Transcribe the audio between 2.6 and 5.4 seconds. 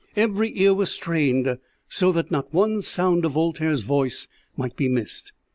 sound of Voltaire's voice might be missed.